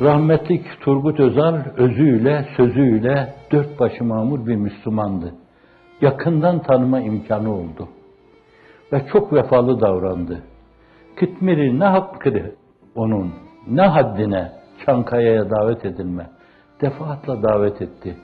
Rahmetlik 0.00 0.80
Turgut 0.80 1.20
Özal 1.20 1.64
özüyle, 1.76 2.48
sözüyle 2.56 3.34
dört 3.52 3.80
başı 3.80 4.04
mamur 4.04 4.46
bir 4.46 4.56
Müslümandı. 4.56 5.34
Yakından 6.00 6.62
tanıma 6.62 7.00
imkanı 7.00 7.54
oldu. 7.54 7.88
Ve 8.92 9.06
çok 9.12 9.32
vefalı 9.32 9.80
davrandı. 9.80 10.42
Kıtmir'i 11.16 11.80
ne 11.80 11.84
hakkı 11.84 12.54
onun, 12.94 13.32
ne 13.68 13.82
haddine 13.82 14.52
Çankaya'ya 14.86 15.50
davet 15.50 15.84
edilme. 15.84 16.26
Defaatla 16.80 17.42
davet 17.42 17.82
etti. 17.82 18.16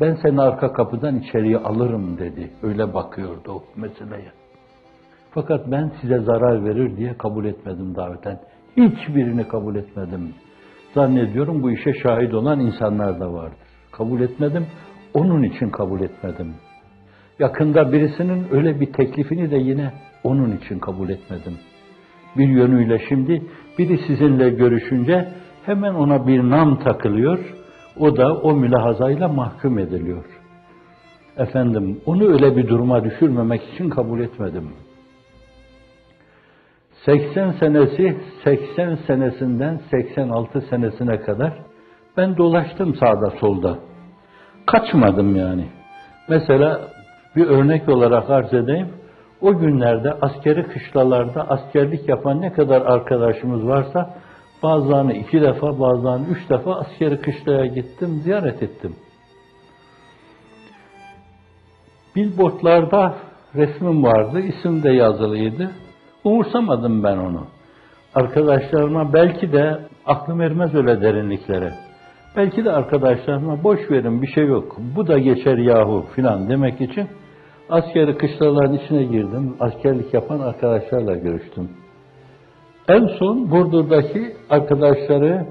Ben 0.00 0.18
seni 0.22 0.40
arka 0.40 0.72
kapıdan 0.72 1.16
içeriye 1.16 1.58
alırım 1.58 2.18
dedi. 2.18 2.50
Öyle 2.62 2.94
bakıyordu 2.94 3.52
o 3.52 3.62
meseleye. 3.76 4.32
Fakat 5.30 5.70
ben 5.70 5.92
size 6.00 6.18
zarar 6.18 6.64
verir 6.64 6.96
diye 6.96 7.18
kabul 7.18 7.44
etmedim 7.44 7.94
daveten. 7.94 8.40
Hiçbirini 8.76 9.48
kabul 9.48 9.76
etmedim. 9.76 10.34
Zannediyorum 10.94 11.62
bu 11.62 11.70
işe 11.70 11.92
şahit 12.02 12.34
olan 12.34 12.60
insanlar 12.60 13.20
da 13.20 13.32
vardır. 13.32 13.56
Kabul 13.92 14.20
etmedim, 14.20 14.66
onun 15.14 15.42
için 15.42 15.70
kabul 15.70 16.00
etmedim. 16.00 16.54
Yakında 17.38 17.92
birisinin 17.92 18.46
öyle 18.50 18.80
bir 18.80 18.92
teklifini 18.92 19.50
de 19.50 19.56
yine 19.56 19.92
onun 20.24 20.56
için 20.56 20.78
kabul 20.78 21.08
etmedim. 21.08 21.58
Bir 22.36 22.48
yönüyle 22.48 22.98
şimdi 23.08 23.42
biri 23.78 23.98
sizinle 23.98 24.50
görüşünce 24.50 25.28
hemen 25.66 25.94
ona 25.94 26.26
bir 26.26 26.40
nam 26.50 26.78
takılıyor, 26.78 27.38
o 27.98 28.16
da 28.16 28.36
o 28.36 28.54
mülahazayla 28.54 29.28
mahkum 29.28 29.78
ediliyor. 29.78 30.24
Efendim, 31.36 32.00
onu 32.06 32.32
öyle 32.32 32.56
bir 32.56 32.68
duruma 32.68 33.04
düşürmemek 33.04 33.62
için 33.74 33.90
kabul 33.90 34.20
etmedim. 34.20 34.68
80 37.06 37.52
senesi 37.60 38.16
80 38.44 38.98
senesinden 39.06 39.80
86 39.90 40.60
senesine 40.60 41.20
kadar 41.20 41.52
ben 42.16 42.36
dolaştım 42.36 42.94
sağda 42.94 43.30
solda. 43.40 43.78
Kaçmadım 44.66 45.36
yani. 45.36 45.66
Mesela 46.28 46.80
bir 47.36 47.46
örnek 47.46 47.88
olarak 47.88 48.30
arz 48.30 48.54
edeyim. 48.54 48.88
O 49.40 49.58
günlerde 49.58 50.12
askeri 50.12 50.62
kışlalarda 50.62 51.50
askerlik 51.50 52.08
yapan 52.08 52.40
ne 52.40 52.52
kadar 52.52 52.82
arkadaşımız 52.82 53.66
varsa 53.66 54.14
bazılarını 54.62 55.12
iki 55.12 55.40
defa 55.42 55.80
bazılarını 55.80 56.26
üç 56.26 56.50
defa 56.50 56.74
askeri 56.74 57.20
kışlaya 57.20 57.66
gittim, 57.66 58.20
ziyaret 58.22 58.62
ettim. 58.62 58.96
Billboardlarda 62.16 63.14
resmim 63.54 64.04
vardı, 64.04 64.40
isim 64.40 64.82
de 64.82 64.90
yazılıydı. 64.90 65.70
Umursamadım 66.24 67.02
ben 67.02 67.16
onu. 67.16 67.46
Arkadaşlarıma 68.14 69.12
belki 69.12 69.52
de 69.52 69.78
aklım 70.06 70.40
ermez 70.40 70.74
öyle 70.74 71.00
derinliklere. 71.00 71.72
Belki 72.36 72.64
de 72.64 72.72
arkadaşlarıma 72.72 73.64
boş 73.64 73.90
verin 73.90 74.22
bir 74.22 74.26
şey 74.26 74.46
yok. 74.46 74.76
Bu 74.96 75.06
da 75.06 75.18
geçer 75.18 75.58
yahu 75.58 76.04
filan 76.14 76.48
demek 76.48 76.80
için 76.80 77.08
askeri 77.70 78.18
kışlaların 78.18 78.74
içine 78.74 79.04
girdim. 79.04 79.56
Askerlik 79.60 80.14
yapan 80.14 80.40
arkadaşlarla 80.40 81.14
görüştüm. 81.14 81.70
En 82.88 83.06
son 83.18 83.50
Burdur'daki 83.50 84.36
arkadaşları 84.50 85.46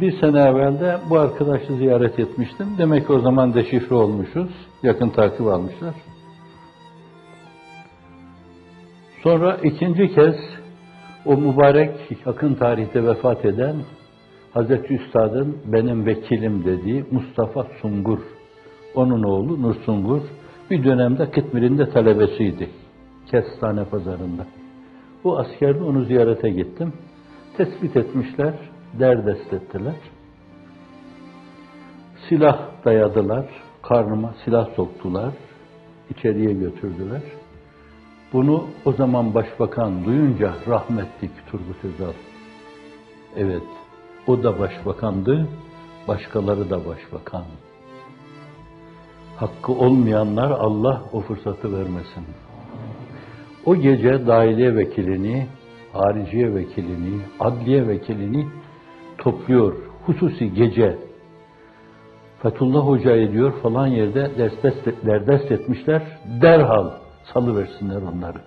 bir 0.00 0.20
sene 0.20 0.40
evvel 0.40 0.80
de 0.80 0.96
bu 1.10 1.18
arkadaşı 1.18 1.72
ziyaret 1.72 2.18
etmiştim. 2.18 2.66
Demek 2.78 3.06
ki 3.06 3.12
o 3.12 3.18
zaman 3.18 3.54
deşifre 3.54 3.94
olmuşuz. 3.94 4.48
Yakın 4.82 5.08
takip 5.08 5.46
almışlar. 5.46 5.94
Sonra 9.22 9.56
ikinci 9.64 10.14
kez 10.14 10.36
o 11.26 11.36
mübarek 11.36 11.94
yakın 12.26 12.54
tarihte 12.54 13.04
vefat 13.04 13.44
eden 13.44 13.76
Hazreti 14.54 14.94
Üstad'ın 14.94 15.56
benim 15.66 16.06
vekilim 16.06 16.64
dediği 16.64 17.04
Mustafa 17.10 17.66
Sungur, 17.82 18.18
onun 18.94 19.22
oğlu 19.22 19.62
Nur 19.62 19.74
Sungur, 19.74 20.20
bir 20.70 20.84
dönemde 20.84 21.30
Kıtmir'in 21.30 21.78
de 21.78 21.90
talebesiydi. 21.90 22.70
Kestane 23.30 23.84
pazarında. 23.84 24.46
Bu 25.24 25.38
askerde 25.38 25.84
onu 25.84 26.04
ziyarete 26.04 26.50
gittim. 26.50 26.92
Tespit 27.56 27.96
etmişler, 27.96 28.54
derdest 28.98 29.52
ettiler. 29.52 29.94
Silah 32.28 32.84
dayadılar, 32.84 33.46
karnıma 33.82 34.34
silah 34.44 34.68
soktular, 34.76 35.32
içeriye 36.10 36.52
götürdüler. 36.52 37.22
Bunu 38.32 38.64
o 38.84 38.92
zaman 38.92 39.34
başbakan 39.34 40.04
duyunca 40.04 40.54
rahmetlik 40.68 41.30
Turgut 41.50 41.84
Özal. 41.84 42.12
Evet, 43.36 43.62
o 44.26 44.42
da 44.42 44.58
başbakandı, 44.58 45.48
başkaları 46.08 46.70
da 46.70 46.86
başbakan. 46.86 47.44
Hakkı 49.36 49.72
olmayanlar 49.72 50.50
Allah 50.50 51.02
o 51.12 51.20
fırsatı 51.20 51.72
vermesin. 51.72 52.24
O 53.66 53.76
gece 53.76 54.26
dahiliye 54.26 54.76
vekilini, 54.76 55.46
hariciye 55.92 56.54
vekilini, 56.54 57.20
adliye 57.40 57.88
vekilini 57.88 58.46
topluyor. 59.18 59.74
Hususi 60.06 60.54
gece. 60.54 60.98
Fethullah 62.42 62.86
Hoca 62.86 63.32
diyor 63.32 63.52
falan 63.62 63.86
yerde 63.86 64.38
ders, 64.38 64.62
ders, 64.62 65.26
ders 65.26 65.50
etmişler. 65.50 66.02
Derhal 66.42 67.07
salıversinler 67.34 68.02
onları. 68.02 68.38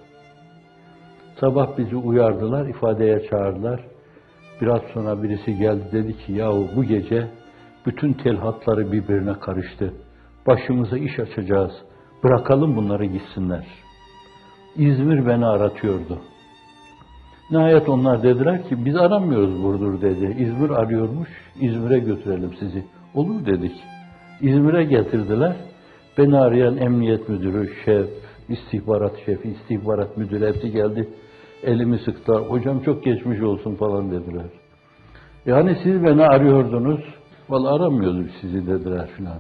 Sabah 1.40 1.78
bizi 1.78 1.96
uyardılar, 1.96 2.68
ifadeye 2.68 3.30
çağırdılar. 3.30 3.82
Biraz 4.62 4.82
sonra 4.94 5.24
birisi 5.24 5.58
geldi 5.58 5.84
dedi 5.92 6.18
ki 6.18 6.34
yahu 6.34 6.68
bu 6.76 6.84
gece 6.84 7.28
bütün 7.86 8.14
telhatları 8.14 8.92
birbirine 8.92 9.34
karıştı. 9.34 9.94
Başımıza 10.48 10.98
iş 10.98 11.20
açacağız. 11.20 11.72
Bırakalım 12.24 12.76
bunları 12.76 13.06
gitsinler. 13.06 13.66
İzmir 14.76 15.28
beni 15.28 15.46
aratıyordu. 15.46 16.20
Nihayet 17.52 17.90
onlar 17.90 18.24
dediler 18.24 18.70
ki 18.70 18.86
biz 18.86 18.96
aramıyoruz 18.96 19.64
Burdur 19.64 20.02
dedi. 20.02 20.36
İzmir 20.40 20.70
arıyormuş. 20.70 21.30
İzmir'e 21.62 22.00
götürelim 22.00 22.54
sizi. 22.60 22.86
Olur 23.14 23.46
dedik. 23.46 23.84
İzmir'e 24.42 24.84
getirdiler. 24.84 25.56
Beni 26.18 26.38
arayan 26.38 26.78
emniyet 26.78 27.30
müdürü, 27.30 27.70
şef, 27.86 28.08
istihbarat 28.50 29.12
şefi, 29.26 29.50
istihbarat 29.50 30.18
müdürü 30.18 30.48
hepsi 30.48 30.72
geldi. 30.72 31.10
Elimi 31.64 31.98
sıktılar. 31.98 32.42
Hocam 32.42 32.80
çok 32.80 33.04
geçmiş 33.04 33.42
olsun 33.42 33.76
falan 33.76 34.12
dediler. 34.12 34.46
Yani 35.46 35.78
siz 35.84 36.04
beni 36.04 36.24
arıyordunuz. 36.24 37.00
Vallahi 37.50 37.74
aramıyorduk 37.76 38.30
sizi 38.42 38.68
dediler 38.68 39.08
filan. 39.18 39.40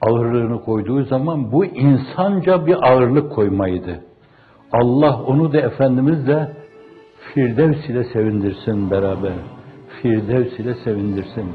Ağırlığını 0.00 0.60
koyduğu 0.60 1.04
zaman 1.04 1.52
bu 1.52 1.64
insanca 1.64 2.66
bir 2.66 2.88
ağırlık 2.88 3.32
koymaydı. 3.32 4.04
Allah 4.72 5.22
onu 5.22 5.52
da 5.52 5.60
Efendimiz 5.60 6.26
de 6.26 6.52
Firdevs 7.34 7.88
ile 7.88 8.04
sevindirsin 8.04 8.90
beraber. 8.90 9.32
Firdevs 10.02 10.58
ile 10.58 10.74
sevindirsin. 10.74 11.46